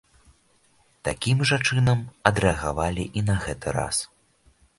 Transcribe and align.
Такім 1.09 1.37
жа 1.49 1.59
чынам 1.67 1.99
адрэагавалі 2.31 3.05
і 3.21 3.25
на 3.29 3.35
гэты 3.45 3.67
раз. 3.79 4.03